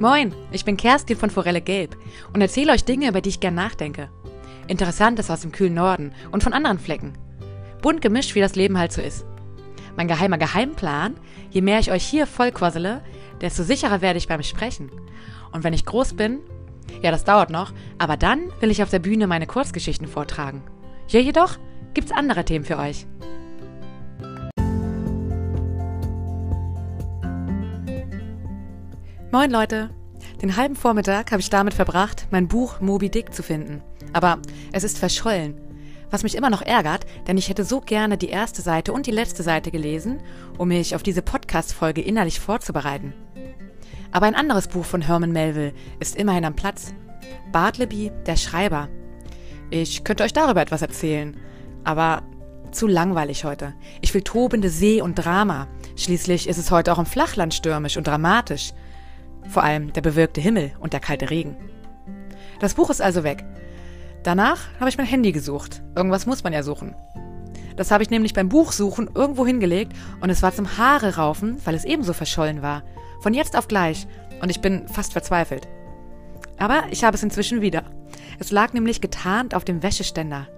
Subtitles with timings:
[0.00, 1.96] Moin, ich bin Kerstin von Forelle Gelb
[2.32, 4.08] und erzähle euch Dinge, über die ich gern nachdenke.
[4.66, 7.12] Interessantes aus dem kühlen Norden und von anderen Flecken.
[7.80, 9.24] Bunt gemischt, wie das Leben halt so ist.
[9.96, 11.14] Mein geheimer Geheimplan,
[11.50, 13.02] je mehr ich euch hier vollquassele,
[13.40, 14.90] desto sicherer werde ich beim Sprechen.
[15.52, 16.40] Und wenn ich groß bin,
[17.00, 20.62] ja, das dauert noch, aber dann will ich auf der Bühne meine Kurzgeschichten vortragen.
[21.06, 21.56] Hier jedoch
[21.94, 23.06] gibt's andere Themen für euch.
[29.34, 29.90] Moin Leute!
[30.42, 33.82] Den halben Vormittag habe ich damit verbracht, mein Buch Moby Dick zu finden.
[34.12, 34.38] Aber
[34.70, 35.60] es ist verschollen.
[36.08, 39.10] Was mich immer noch ärgert, denn ich hätte so gerne die erste Seite und die
[39.10, 40.22] letzte Seite gelesen,
[40.56, 43.12] um mich auf diese Podcast-Folge innerlich vorzubereiten.
[44.12, 46.94] Aber ein anderes Buch von Herman Melville ist immerhin am Platz.
[47.50, 48.88] Bartleby, der Schreiber.
[49.68, 51.36] Ich könnte euch darüber etwas erzählen,
[51.82, 52.22] aber
[52.70, 53.74] zu langweilig heute.
[54.00, 55.66] Ich will tobende See und Drama.
[55.96, 58.72] Schließlich ist es heute auch im Flachland stürmisch und dramatisch.
[59.48, 61.56] Vor allem der bewölkte Himmel und der kalte Regen.
[62.60, 63.44] Das Buch ist also weg.
[64.22, 65.82] Danach habe ich mein Handy gesucht.
[65.94, 66.94] Irgendwas muss man ja suchen.
[67.76, 71.74] Das habe ich nämlich beim Buchsuchen irgendwo hingelegt und es war zum Haare raufen, weil
[71.74, 72.84] es ebenso verschollen war.
[73.20, 74.06] Von jetzt auf gleich.
[74.40, 75.68] Und ich bin fast verzweifelt.
[76.58, 77.84] Aber ich habe es inzwischen wieder.
[78.38, 80.48] Es lag nämlich getarnt auf dem Wäscheständer.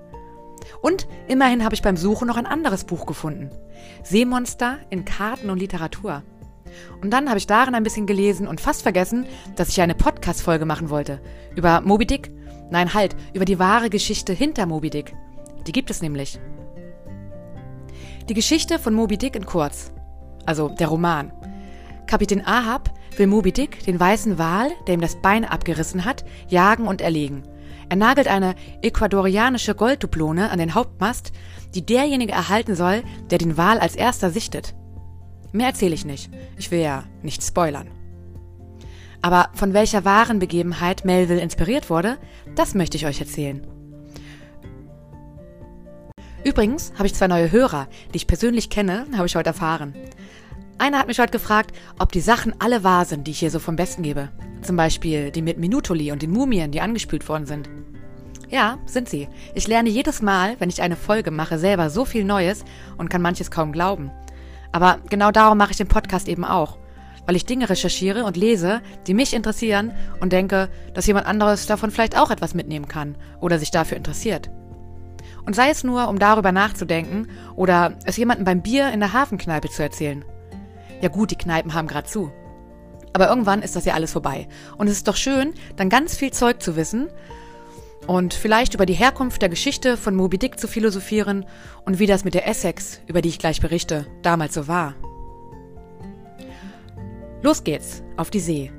[0.83, 3.51] Und immerhin habe ich beim Suchen noch ein anderes Buch gefunden.
[4.03, 6.23] Seemonster in Karten und Literatur.
[7.01, 10.65] Und dann habe ich darin ein bisschen gelesen und fast vergessen, dass ich eine Podcast-Folge
[10.65, 11.21] machen wollte.
[11.55, 12.31] Über Moby Dick.
[12.71, 15.15] Nein, halt, über die wahre Geschichte hinter Moby Dick.
[15.67, 16.39] Die gibt es nämlich.
[18.29, 19.93] Die Geschichte von Moby Dick in kurz.
[20.45, 21.33] Also der Roman.
[22.07, 26.87] Kapitän Ahab will Moby Dick, den weißen Wal, der ihm das Bein abgerissen hat, jagen
[26.87, 27.43] und erlegen.
[27.89, 31.33] Er nagelt eine ecuadorianische Goldduplone an den Hauptmast,
[31.75, 34.75] die derjenige erhalten soll, der den Wal als erster sichtet.
[35.53, 36.31] Mehr erzähle ich nicht.
[36.57, 37.89] Ich will ja nicht spoilern.
[39.23, 42.19] Aber von welcher wahren Begebenheit Melville inspiriert wurde,
[42.55, 43.67] das möchte ich euch erzählen.
[46.45, 49.95] Übrigens habe ich zwei neue Hörer, die ich persönlich kenne, habe ich heute erfahren.
[50.79, 53.59] Einer hat mich heute gefragt, ob die Sachen alle wahr sind, die ich hier so
[53.59, 54.29] vom Besten gebe.
[54.63, 57.69] Zum Beispiel die mit Minutoli und den Mumien, die angespült worden sind.
[58.49, 59.29] Ja, sind sie.
[59.55, 62.65] Ich lerne jedes Mal, wenn ich eine Folge mache, selber so viel Neues
[62.97, 64.11] und kann manches kaum glauben.
[64.77, 66.77] Aber genau darum mache ich den Podcast eben auch.
[67.25, 71.91] Weil ich Dinge recherchiere und lese, die mich interessieren und denke, dass jemand anderes davon
[71.91, 74.51] vielleicht auch etwas mitnehmen kann oder sich dafür interessiert.
[75.47, 79.71] Und sei es nur, um darüber nachzudenken oder es jemandem beim Bier in der Hafenkneipe
[79.71, 80.27] zu erzählen.
[81.01, 82.31] Ja gut, die Kneipen haben gerade zu.
[83.15, 84.47] Aber irgendwann ist das ja alles vorbei.
[84.77, 87.09] Und es ist doch schön, dann ganz viel Zeug zu wissen
[88.07, 91.45] und vielleicht über die Herkunft der Geschichte von Moby Dick zu philosophieren
[91.85, 94.95] und wie das mit der Essex, über die ich gleich berichte, damals so war.
[97.43, 98.73] Los geht's, auf die See.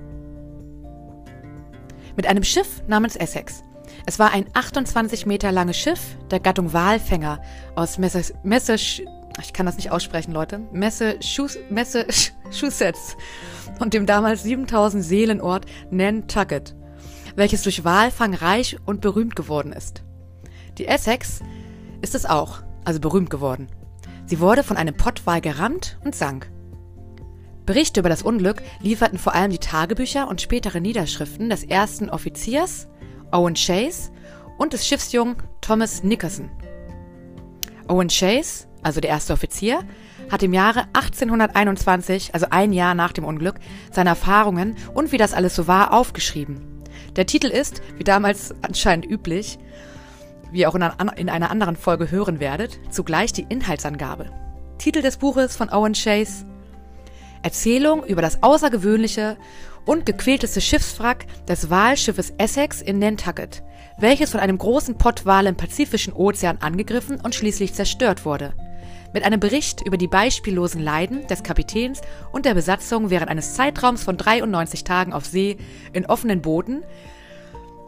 [2.16, 3.64] Mit einem Schiff namens Essex.
[4.06, 7.42] Es war ein 28 Meter langes Schiff der Gattung Walfänger
[7.76, 9.02] aus Massachusetts,
[9.42, 10.60] ich kann das nicht aussprechen, Leute,
[11.70, 13.18] Massachusetts
[13.80, 16.76] und dem damals 7000 Seelenort Nantucket
[17.38, 20.04] welches durch Walfang reich und berühmt geworden ist.
[20.78, 21.40] Die Essex
[22.02, 23.68] ist es auch, also berühmt geworden.
[24.26, 26.52] Sie wurde von einem Pottwal gerammt und sank.
[27.66, 32.88] Berichte über das Unglück lieferten vor allem die Tagebücher und spätere Niederschriften des ersten Offiziers,
[33.32, 34.12] Owen Chase,
[34.58, 36.50] und des Schiffsjungen Thomas Nickerson.
[37.88, 39.82] Owen Chase, also der erste Offizier,
[40.32, 43.56] hat im Jahre 1821, also ein Jahr nach dem Unglück,
[43.92, 46.77] seine Erfahrungen und wie das alles so war aufgeschrieben.
[47.18, 49.58] Der Titel ist, wie damals anscheinend üblich,
[50.52, 54.32] wie ihr auch in einer anderen Folge hören werdet, zugleich die Inhaltsangabe.
[54.78, 56.46] Titel des Buches von Owen Chase
[57.42, 59.38] Erzählung über das außergewöhnliche
[59.86, 63.64] und gequälteste Schiffswrack des Walschiffes Essex in Nantucket,
[63.98, 68.54] welches von einem großen Pottwal im Pazifischen Ozean angegriffen und schließlich zerstört wurde
[69.14, 72.02] mit einem Bericht über die beispiellosen Leiden des Kapitäns
[72.32, 75.58] und der Besatzung während eines Zeitraums von 93 Tagen auf See
[75.94, 76.84] in offenen Booten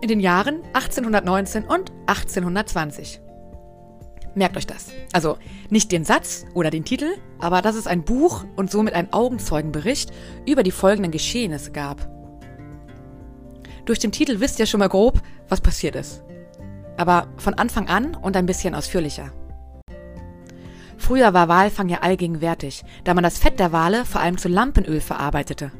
[0.02, 3.22] in den Jahren 1819 und 1820.
[4.36, 4.92] Merkt euch das.
[5.12, 5.38] Also
[5.70, 7.08] nicht den Satz oder den Titel,
[7.40, 10.12] aber dass es ein Buch und somit ein Augenzeugenbericht
[10.46, 12.08] über die folgenden Geschehnisse gab.
[13.86, 16.24] Durch den Titel wisst ihr schon mal grob, was passiert ist.
[16.96, 19.32] Aber von Anfang an und ein bisschen ausführlicher.
[21.00, 25.02] Früher war Walfang ja allgegenwärtig, da man das Fett der Wale vor allem zu Lampenöl
[25.02, 25.72] verarbeitete.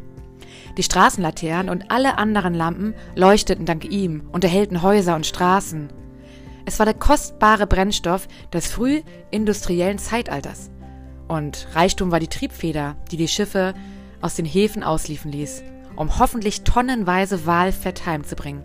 [0.78, 5.90] Die Straßenlaternen und alle anderen Lampen leuchteten dank ihm und erhellten Häuser und Straßen.
[6.66, 10.72] Es war der kostbare Brennstoff des frühindustriellen Zeitalters.
[11.28, 13.76] Und Reichtum war die Triebfeder, die die Schiffe
[14.22, 15.64] aus den Häfen ausliefen ließ.
[16.00, 18.64] um hoffentlich tonnenweise Walfett heimzubringen.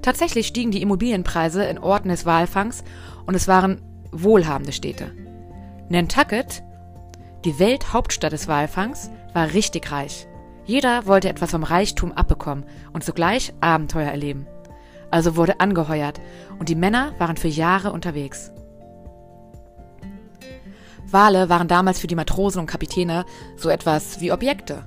[0.00, 2.84] Tatsächlich stiegen die Immobilienpreise in Orten des Walfangs
[3.26, 5.12] und es waren wohlhabende Städte.
[5.88, 6.64] Nantucket,
[7.44, 10.26] die Welthauptstadt des Walfangs, war richtig reich.
[10.64, 14.48] Jeder wollte etwas vom Reichtum abbekommen und zugleich Abenteuer erleben.
[15.12, 16.20] Also wurde angeheuert
[16.58, 18.50] und die Männer waren für Jahre unterwegs.
[21.08, 23.24] Wale waren damals für die Matrosen und Kapitäne
[23.56, 24.84] so etwas wie Objekte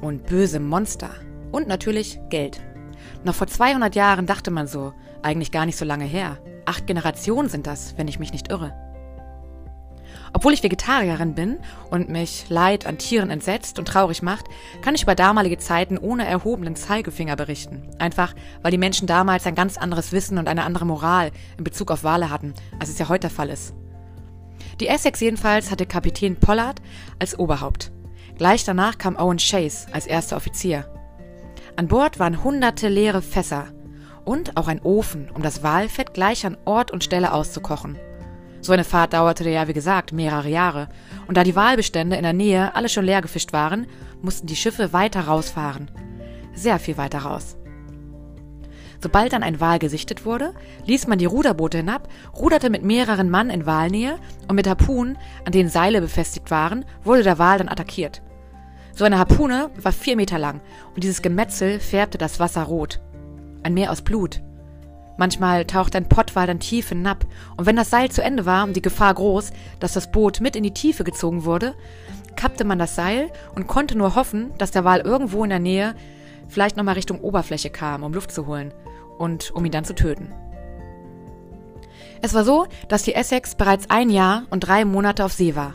[0.00, 1.10] und böse Monster
[1.52, 2.60] und natürlich Geld.
[3.22, 6.38] Noch vor 200 Jahren dachte man so, eigentlich gar nicht so lange her.
[6.64, 8.89] Acht Generationen sind das, wenn ich mich nicht irre.
[10.32, 11.58] Obwohl ich Vegetarierin bin
[11.90, 14.46] und mich Leid an Tieren entsetzt und traurig macht,
[14.82, 17.82] kann ich über damalige Zeiten ohne erhobenen Zeigefinger berichten.
[17.98, 21.90] Einfach, weil die Menschen damals ein ganz anderes Wissen und eine andere Moral in Bezug
[21.90, 23.74] auf Wale hatten, als es ja heute der Fall ist.
[24.80, 26.80] Die Essex jedenfalls hatte Kapitän Pollard
[27.18, 27.92] als Oberhaupt.
[28.38, 30.86] Gleich danach kam Owen Chase als erster Offizier.
[31.76, 33.66] An Bord waren hunderte leere Fässer
[34.24, 37.98] und auch ein Ofen, um das Walfett gleich an Ort und Stelle auszukochen.
[38.60, 40.88] So eine Fahrt dauerte ja, wie gesagt, mehrere Jahre.
[41.26, 43.86] Und da die Walbestände in der Nähe alle schon leer gefischt waren,
[44.22, 45.90] mussten die Schiffe weiter rausfahren.
[46.54, 47.56] Sehr viel weiter raus.
[49.02, 50.52] Sobald dann ein Wal gesichtet wurde,
[50.84, 55.16] ließ man die Ruderboote hinab, ruderte mit mehreren Mann in Walnähe und mit Harpunen,
[55.46, 58.20] an denen Seile befestigt waren, wurde der Wal dann attackiert.
[58.92, 60.60] So eine Harpune war vier Meter lang
[60.94, 63.00] und dieses Gemetzel färbte das Wasser rot.
[63.62, 64.42] Ein Meer aus Blut.
[65.20, 67.26] Manchmal taucht ein Pottwal dann tief hinab,
[67.58, 70.56] und wenn das Seil zu Ende war und die Gefahr groß, dass das Boot mit
[70.56, 71.74] in die Tiefe gezogen wurde,
[72.36, 75.94] kappte man das Seil und konnte nur hoffen, dass der Wal irgendwo in der Nähe
[76.48, 78.72] vielleicht nochmal Richtung Oberfläche kam, um Luft zu holen
[79.18, 80.32] und um ihn dann zu töten.
[82.22, 85.74] Es war so, dass die Essex bereits ein Jahr und drei Monate auf See war.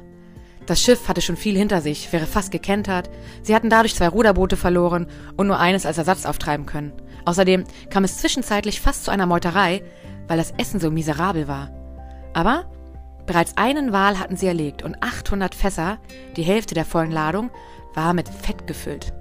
[0.65, 3.11] Das Schiff hatte schon viel hinter sich, wäre fast gekentert.
[3.43, 5.05] Sie hatten dadurch zwei Ruderboote verloren
[5.37, 6.93] und nur eines als Ersatz auftreiben können.
[7.25, 9.83] Außerdem kam es zwischenzeitlich fast zu einer Meuterei,
[10.27, 11.69] weil das Essen so miserabel war.
[12.33, 12.65] Aber
[13.25, 15.97] bereits einen Wal hatten sie erlegt und 800 Fässer,
[16.37, 17.49] die Hälfte der vollen Ladung,
[17.93, 19.13] war mit Fett gefüllt.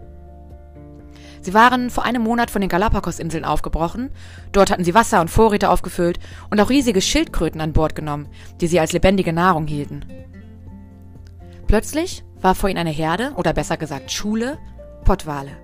[1.40, 4.10] Sie waren vor einem Monat von den Galapagos-Inseln aufgebrochen.
[4.52, 6.18] Dort hatten sie Wasser und Vorräte aufgefüllt
[6.50, 8.28] und auch riesige Schildkröten an Bord genommen,
[8.62, 10.06] die sie als lebendige Nahrung hielten.
[11.66, 14.58] Plötzlich war vor ihnen eine Herde, oder besser gesagt Schule,
[15.04, 15.63] Pottwale.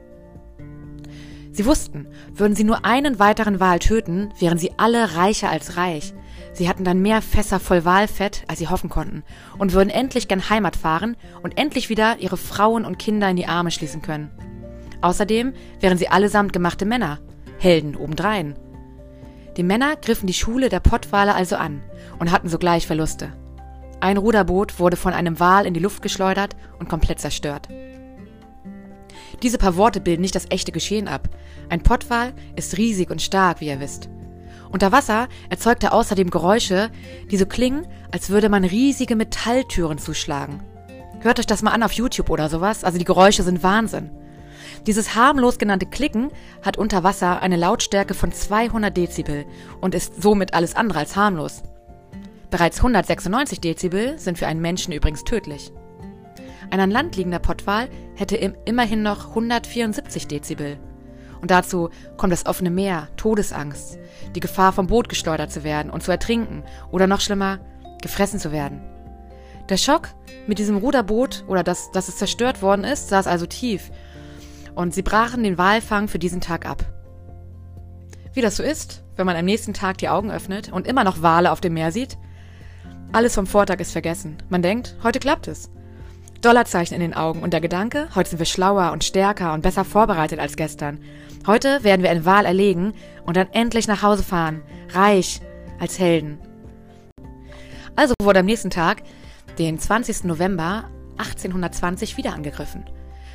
[1.52, 6.14] Sie wussten, würden sie nur einen weiteren Wal töten, wären sie alle reicher als reich.
[6.52, 9.22] Sie hatten dann mehr Fässer voll Walfett, als sie hoffen konnten,
[9.58, 13.46] und würden endlich gern Heimat fahren und endlich wieder ihre Frauen und Kinder in die
[13.46, 14.30] Arme schließen können.
[15.00, 17.18] Außerdem wären sie allesamt gemachte Männer,
[17.58, 18.54] Helden obendrein.
[19.56, 21.82] Die Männer griffen die Schule der Pottwale also an
[22.18, 23.32] und hatten sogleich Verluste.
[24.00, 27.68] Ein Ruderboot wurde von einem Wal in die Luft geschleudert und komplett zerstört.
[29.42, 31.28] Diese paar Worte bilden nicht das echte Geschehen ab.
[31.68, 34.08] Ein Pottwal ist riesig und stark, wie ihr wisst.
[34.70, 36.90] Unter Wasser erzeugt er außerdem Geräusche,
[37.30, 40.62] die so klingen, als würde man riesige Metalltüren zuschlagen.
[41.20, 44.10] Hört euch das mal an auf YouTube oder sowas, also die Geräusche sind Wahnsinn.
[44.86, 46.30] Dieses harmlos genannte Klicken
[46.62, 49.44] hat unter Wasser eine Lautstärke von 200 Dezibel
[49.80, 51.62] und ist somit alles andere als harmlos.
[52.50, 55.72] Bereits 196 Dezibel sind für einen Menschen übrigens tödlich.
[56.70, 60.78] Ein an Land liegender Pottwal hätte immerhin noch 174 Dezibel.
[61.40, 63.98] Und dazu kommt das offene Meer, Todesangst,
[64.34, 67.58] die Gefahr vom Boot geschleudert zu werden und zu ertrinken oder noch schlimmer,
[68.02, 68.82] gefressen zu werden.
[69.68, 70.08] Der Schock
[70.46, 73.90] mit diesem Ruderboot oder dass, dass es zerstört worden ist, saß also tief
[74.74, 76.84] und sie brachen den Walfang für diesen Tag ab.
[78.32, 81.22] Wie das so ist, wenn man am nächsten Tag die Augen öffnet und immer noch
[81.22, 82.16] Wale auf dem Meer sieht,
[83.12, 84.38] alles vom Vortag ist vergessen.
[84.50, 85.70] Man denkt, heute klappt es.
[86.40, 89.84] Dollarzeichen in den Augen und der Gedanke, heute sind wir schlauer und stärker und besser
[89.84, 90.98] vorbereitet als gestern.
[91.46, 92.94] Heute werden wir eine Wahl erlegen
[93.26, 95.42] und dann endlich nach Hause fahren, reich,
[95.78, 96.38] als Helden.
[97.94, 99.02] Also wurde am nächsten Tag,
[99.58, 100.24] den 20.
[100.24, 100.84] November
[101.18, 102.84] 1820, wieder angegriffen.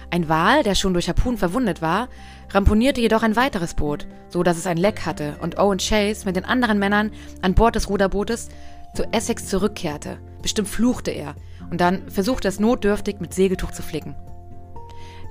[0.10, 2.10] Ein Wal, der schon durch Harpun verwundet war,
[2.52, 6.36] ramponierte jedoch ein weiteres Boot, so dass es ein Leck hatte und Owen Chase mit
[6.36, 7.12] den anderen Männern
[7.44, 8.50] an Bord des Ruderbootes
[8.96, 10.18] zu Essex zurückkehrte.
[10.42, 11.36] Bestimmt fluchte er,
[11.70, 14.16] und dann versuchte es notdürftig mit Segeltuch zu flicken.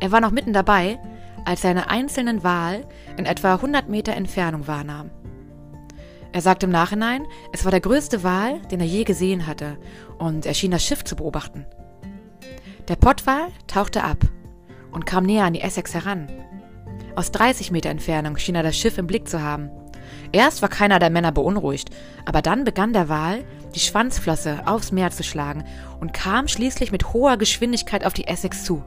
[0.01, 0.99] Er war noch mitten dabei,
[1.45, 2.85] als er einen einzelnen Wal
[3.17, 5.11] in etwa 100 Meter Entfernung wahrnahm.
[6.33, 9.79] Er sagte im Nachhinein, es war der größte Wal, den er je gesehen hatte,
[10.19, 11.65] und er schien das Schiff zu beobachten.
[12.89, 14.19] Der Pottwal tauchte ab
[14.91, 16.29] und kam näher an die Essex heran.
[17.15, 19.71] Aus 30 Meter Entfernung schien er das Schiff im Blick zu haben.
[20.33, 21.91] Erst war keiner der Männer beunruhigt,
[22.25, 25.65] aber dann begann der Wal, die Schwanzflosse aufs Meer zu schlagen
[26.01, 28.83] und kam schließlich mit hoher Geschwindigkeit auf die Essex zu.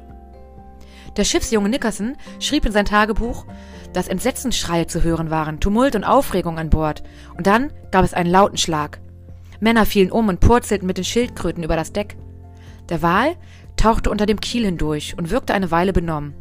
[1.15, 3.46] Der Schiffsjunge Nickerson schrieb in sein Tagebuch,
[3.94, 7.03] dass Entsetzensschreie zu hören waren, Tumult und Aufregung an Bord.
[7.36, 9.00] Und dann gab es einen lauten Schlag.
[9.60, 12.17] Männer fielen um und purzelten mit den Schildkröten über das Deck.
[12.89, 13.36] Der Wal
[13.75, 16.36] tauchte unter dem Kiel hindurch und wirkte eine Weile benommen.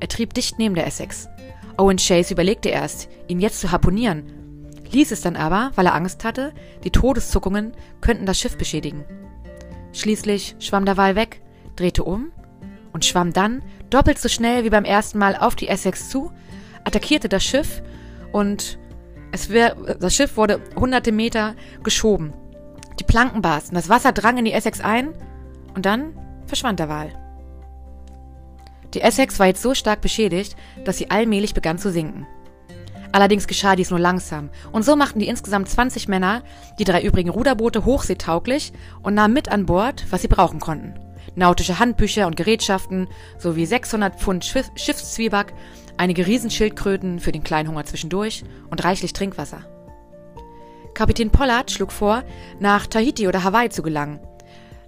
[0.00, 1.28] Er trieb dicht neben der Essex.
[1.76, 4.24] Owen Chase überlegte erst, ihn jetzt zu harponieren,
[4.92, 6.52] ließ es dann aber, weil er Angst hatte,
[6.84, 9.04] die Todeszuckungen könnten das Schiff beschädigen.
[9.92, 11.42] Schließlich schwamm der Wal weg,
[11.76, 12.32] drehte um
[12.92, 16.30] und schwamm dann doppelt so schnell wie beim ersten Mal auf die Essex zu,
[16.84, 17.82] attackierte das Schiff
[18.32, 18.78] und
[19.32, 22.32] es wär, das Schiff wurde hunderte Meter geschoben.
[22.98, 25.12] Die Planken barsten, das Wasser drang in die Essex ein
[25.74, 26.14] und dann
[26.46, 27.12] verschwand der Wal.
[28.94, 32.26] Die Essex war jetzt so stark beschädigt, dass sie allmählich begann zu sinken.
[33.12, 36.42] Allerdings geschah dies nur langsam, und so machten die insgesamt 20 Männer
[36.78, 38.72] die drei übrigen Ruderboote hochseetauglich
[39.02, 40.94] und nahmen mit an Bord, was sie brauchen konnten.
[41.34, 45.54] Nautische Handbücher und Gerätschaften sowie 600 Pfund Schiff Schiffszwieback,
[45.96, 49.64] einige Riesenschildkröten für den kleinen Hunger zwischendurch und reichlich Trinkwasser.
[50.94, 52.24] Kapitän Pollard schlug vor,
[52.58, 54.20] nach Tahiti oder Hawaii zu gelangen,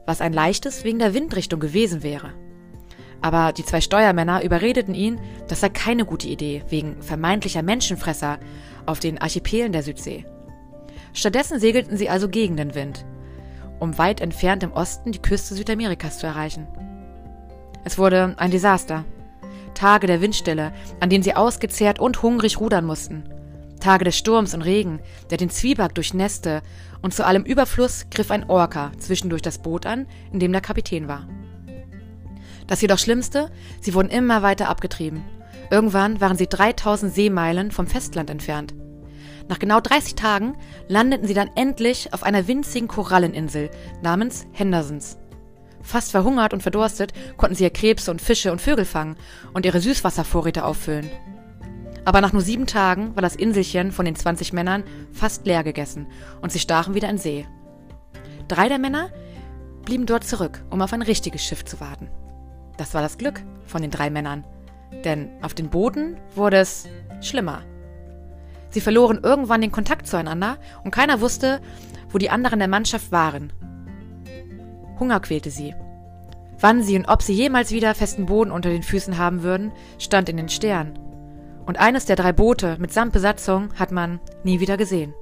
[0.07, 2.33] was ein leichtes wegen der Windrichtung gewesen wäre.
[3.23, 8.39] Aber die zwei Steuermänner überredeten ihn, das sei keine gute Idee, wegen vermeintlicher Menschenfresser
[8.87, 10.25] auf den Archipelen der Südsee.
[11.13, 13.05] Stattdessen segelten sie also gegen den Wind,
[13.79, 16.67] um weit entfernt im Osten die Küste Südamerikas zu erreichen.
[17.85, 19.05] Es wurde ein Desaster.
[19.75, 23.25] Tage der Windstille, an denen sie ausgezehrt und hungrig rudern mussten.
[23.81, 25.01] Tage des Sturms und Regen,
[25.31, 26.63] der den Zwieback durchnässte,
[27.03, 31.09] und zu allem Überfluss griff ein Orca zwischendurch das Boot an, in dem der Kapitän
[31.09, 31.27] war.
[32.67, 33.51] Das jedoch Schlimmste,
[33.81, 35.25] sie wurden immer weiter abgetrieben.
[35.71, 38.75] Irgendwann waren sie 3000 Seemeilen vom Festland entfernt.
[39.49, 40.57] Nach genau 30 Tagen
[40.89, 43.71] landeten sie dann endlich auf einer winzigen Koralleninsel
[44.03, 45.19] namens Hendersons.
[45.83, 49.17] Fast verhungert und verdurstet konnten sie ihr Krebse und Fische und Vögel fangen
[49.53, 51.11] und ihre Süßwasservorräte auffüllen.
[52.05, 56.07] Aber nach nur sieben Tagen war das Inselchen von den 20 Männern fast leer gegessen
[56.41, 57.47] und sie stachen wieder in See.
[58.49, 59.11] Drei der Männer
[59.85, 62.09] blieben dort zurück, um auf ein richtiges Schiff zu warten.
[62.81, 64.43] Das war das Glück von den drei Männern.
[65.05, 66.89] Denn auf den Booten wurde es
[67.21, 67.61] schlimmer.
[68.71, 71.61] Sie verloren irgendwann den Kontakt zueinander und keiner wusste,
[72.09, 73.53] wo die anderen der Mannschaft waren.
[74.99, 75.75] Hunger quälte sie.
[76.59, 80.31] Wann sie und ob sie jemals wieder festen Boden unter den Füßen haben würden, stand
[80.31, 80.99] in den Sternen.
[81.67, 85.13] Und eines der drei Boote mitsamt Besatzung hat man nie wieder gesehen.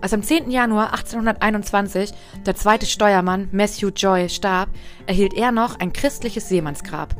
[0.00, 0.50] Als am 10.
[0.50, 2.12] Januar 1821
[2.46, 4.68] der zweite Steuermann Matthew Joy starb,
[5.06, 7.16] erhielt er noch ein christliches Seemannsgrab.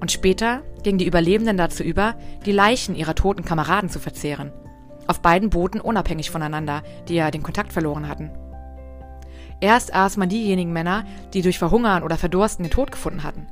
[0.00, 2.14] Und später gingen die Überlebenden dazu über,
[2.46, 4.52] die Leichen ihrer toten Kameraden zu verzehren.
[5.08, 8.30] Auf beiden Booten unabhängig voneinander, die ja den Kontakt verloren hatten.
[9.60, 13.46] Erst aß man diejenigen Männer, die durch Verhungern oder Verdursten den Tod gefunden hatten.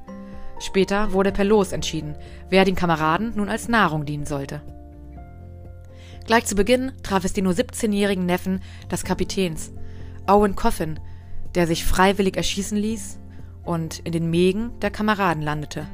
[0.61, 2.15] Später wurde per Los entschieden,
[2.49, 4.61] wer den Kameraden nun als Nahrung dienen sollte.
[6.27, 8.61] Gleich zu Beginn traf es den nur 17-jährigen Neffen
[8.91, 9.73] des Kapitäns,
[10.27, 11.01] Owen Coffin,
[11.55, 13.19] der sich freiwillig erschießen ließ
[13.65, 15.87] und in den Mägen der Kameraden landete.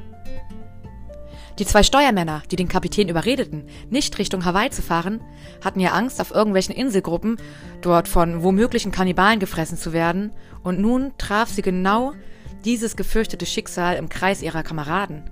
[1.57, 5.19] Die zwei Steuermänner, die den Kapitän überredeten, nicht Richtung Hawaii zu fahren,
[5.63, 7.35] hatten ja Angst, auf irgendwelchen Inselgruppen
[7.81, 10.31] dort von womöglichen Kannibalen gefressen zu werden,
[10.63, 12.13] und nun traf sie genau
[12.63, 15.29] dieses gefürchtete Schicksal im Kreis ihrer Kameraden.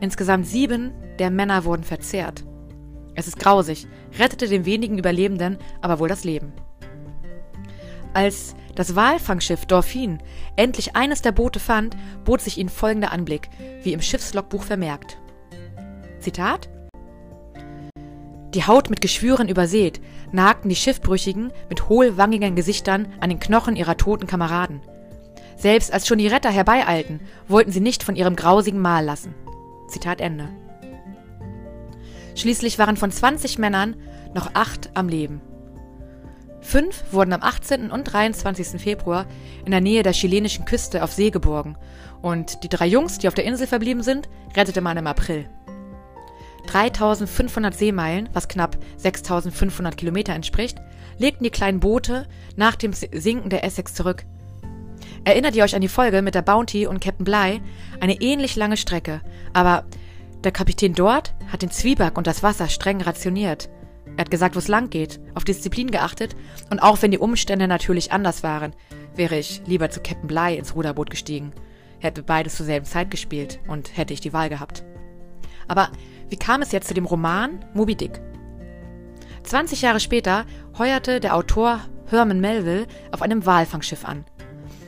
[0.00, 2.44] Insgesamt sieben der Männer wurden verzehrt.
[3.14, 3.86] Es ist grausig,
[4.18, 6.52] rettete den wenigen Überlebenden aber wohl das Leben.
[8.12, 10.18] Als das Walfangschiff Dorfin
[10.56, 13.48] endlich eines der Boote fand, bot sich ihnen folgender Anblick,
[13.82, 15.18] wie im Schiffslogbuch vermerkt.
[16.20, 16.68] Zitat
[18.54, 20.00] Die Haut mit Geschwüren übersät,
[20.32, 24.80] nagten die Schiffbrüchigen mit hohlwangigen Gesichtern an den Knochen ihrer toten Kameraden.
[25.56, 29.34] Selbst als schon die Retter herbeieilten, wollten sie nicht von ihrem grausigen Mahl lassen.
[29.88, 30.48] Zitat Ende.
[32.34, 33.96] Schließlich waren von 20 Männern
[34.34, 35.40] noch acht am Leben.
[36.60, 37.90] Fünf wurden am 18.
[37.90, 38.80] und 23.
[38.80, 39.26] Februar
[39.64, 41.76] in der Nähe der chilenischen Küste auf See geborgen
[42.22, 45.48] und die drei Jungs, die auf der Insel verblieben sind, rettete man im April.
[46.66, 50.78] 3500 Seemeilen, was knapp 6500 Kilometer entspricht,
[51.18, 52.26] legten die kleinen Boote
[52.56, 54.24] nach dem Sinken der Essex zurück.
[55.24, 57.60] Erinnert ihr euch an die Folge mit der Bounty und Captain Bligh?
[58.00, 59.20] Eine ähnlich lange Strecke,
[59.52, 59.84] aber
[60.44, 63.70] der Kapitän dort hat den Zwieback und das Wasser streng rationiert.
[64.16, 66.36] Er hat gesagt, wo es lang geht, auf Disziplin geachtet
[66.70, 68.74] und auch wenn die Umstände natürlich anders waren,
[69.16, 71.52] wäre ich lieber zu Captain Bligh ins Ruderboot gestiegen.
[71.98, 74.84] Hätte beides zur selben Zeit gespielt und hätte ich die Wahl gehabt.
[75.66, 75.90] Aber
[76.28, 78.20] wie kam es jetzt zu dem Roman Moby Dick?
[79.44, 80.44] 20 Jahre später
[80.78, 84.24] heuerte der Autor Herman Melville auf einem Walfangschiff an.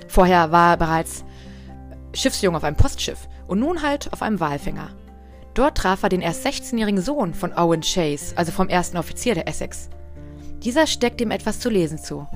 [0.08, 1.24] Vorher war er bereits
[2.14, 4.90] Schiffsjunge auf einem Postschiff und nun halt auf einem Walfänger.
[5.56, 9.48] Dort traf er den erst 16-jährigen Sohn von Owen Chase, also vom ersten Offizier der
[9.48, 9.88] Essex.
[10.62, 12.26] Dieser steckt ihm etwas zu lesen zu.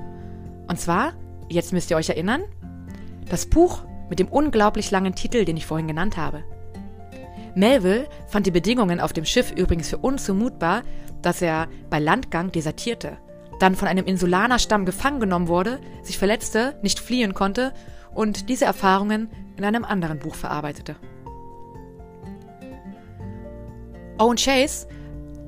[0.66, 1.12] Und zwar,
[1.50, 2.44] jetzt müsst ihr euch erinnern,
[3.28, 6.44] das Buch mit dem unglaublich langen Titel, den ich vorhin genannt habe.
[7.54, 10.82] Melville fand die Bedingungen auf dem Schiff übrigens für unzumutbar,
[11.20, 13.18] dass er bei Landgang desertierte,
[13.58, 17.74] dann von einem Insulanerstamm gefangen genommen wurde, sich verletzte, nicht fliehen konnte
[18.14, 20.96] und diese Erfahrungen in einem anderen Buch verarbeitete.
[24.20, 24.86] Owen Chase,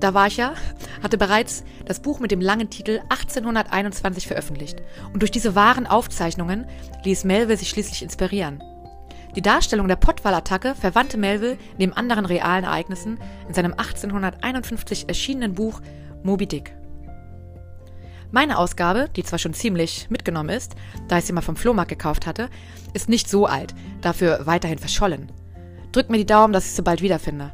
[0.00, 0.54] da war ich ja,
[1.02, 4.80] hatte bereits das Buch mit dem langen Titel 1821 veröffentlicht
[5.12, 6.66] und durch diese wahren Aufzeichnungen
[7.04, 8.62] ließ Melville sich schließlich inspirieren.
[9.36, 15.82] Die Darstellung der Pottwal-Attacke verwandte Melville neben anderen realen Ereignissen in seinem 1851 erschienenen Buch
[16.22, 16.74] Moby Dick.
[18.30, 20.76] Meine Ausgabe, die zwar schon ziemlich mitgenommen ist,
[21.08, 22.48] da ich sie mal vom Flohmarkt gekauft hatte,
[22.94, 25.30] ist nicht so alt, dafür weiterhin verschollen.
[25.92, 27.52] Drückt mir die Daumen, dass ich sie bald wiederfinde.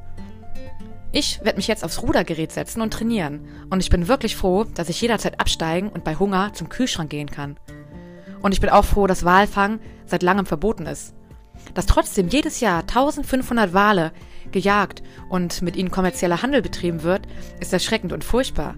[1.10, 3.48] Ich werde mich jetzt aufs Rudergerät setzen und trainieren.
[3.70, 7.30] Und ich bin wirklich froh, dass ich jederzeit absteigen und bei Hunger zum Kühlschrank gehen
[7.30, 7.58] kann.
[8.42, 11.14] Und ich bin auch froh, dass Walfang seit langem verboten ist
[11.74, 14.12] dass trotzdem jedes Jahr 1500 Wale
[14.50, 17.26] gejagt und mit ihnen kommerzieller Handel betrieben wird,
[17.60, 18.74] ist erschreckend und furchtbar.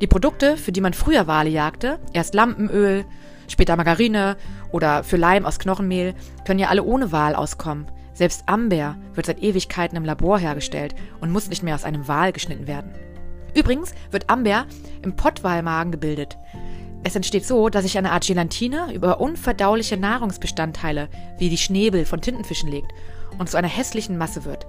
[0.00, 3.04] Die Produkte, für die man früher Wale jagte, erst Lampenöl,
[3.48, 4.36] später Margarine
[4.72, 6.14] oder für Leim aus Knochenmehl,
[6.46, 7.86] können ja alle ohne Wal auskommen.
[8.14, 12.32] Selbst Amber wird seit Ewigkeiten im Labor hergestellt und muss nicht mehr aus einem Wal
[12.32, 12.94] geschnitten werden.
[13.54, 14.66] Übrigens wird Amber
[15.02, 16.38] im Pottwalmagen gebildet.
[17.02, 22.20] Es entsteht so, dass sich eine Art Gelatine über unverdauliche Nahrungsbestandteile wie die Schnäbel von
[22.20, 22.92] Tintenfischen legt
[23.38, 24.66] und zu einer hässlichen Masse wird.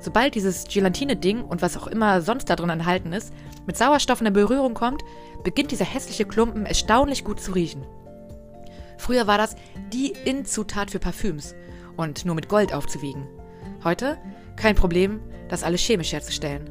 [0.00, 3.32] Sobald dieses Gelatine-Ding und was auch immer sonst da drin enthalten ist,
[3.66, 5.02] mit Sauerstoff in Berührung kommt,
[5.44, 7.84] beginnt dieser hässliche Klumpen erstaunlich gut zu riechen.
[8.98, 9.54] Früher war das
[9.92, 11.54] die In-Zutat für Parfüms
[11.96, 13.26] und nur mit Gold aufzuwiegen.
[13.84, 14.18] Heute
[14.56, 16.70] kein Problem, das alles chemisch herzustellen.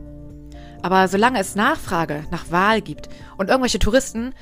[0.82, 4.34] Aber solange es Nachfrage nach Wahl gibt und irgendwelche Touristen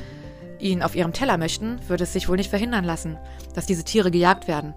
[0.60, 3.18] ihn auf ihrem Teller möchten, würde es sich wohl nicht verhindern lassen,
[3.54, 4.74] dass diese Tiere gejagt werden.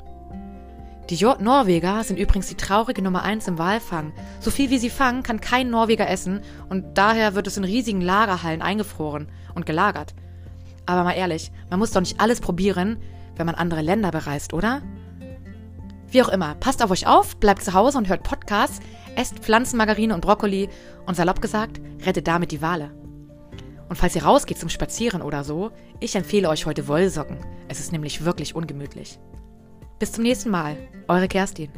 [1.11, 4.13] Die Norweger sind übrigens die traurige Nummer eins im Walfang.
[4.41, 8.01] So viel wie sie fangen, kann kein Norweger essen und daher wird es in riesigen
[8.01, 10.15] Lagerhallen eingefroren und gelagert.
[10.85, 12.97] Aber mal ehrlich, man muss doch nicht alles probieren,
[13.37, 14.83] wenn man andere Länder bereist, oder?
[16.17, 18.81] Wie auch immer, passt auf euch auf, bleibt zu Hause und hört Podcasts,
[19.17, 20.71] esst Pflanzenmargarine und Brokkoli
[21.05, 22.91] und salopp gesagt, rettet damit die Wale.
[23.91, 27.37] Und falls ihr rausgeht zum Spazieren oder so, ich empfehle euch heute Wollsocken.
[27.69, 29.19] Es ist nämlich wirklich ungemütlich.
[29.99, 31.69] Bis zum nächsten Mal, eure Kerstin.